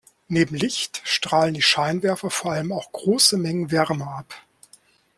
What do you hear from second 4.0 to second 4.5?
ab.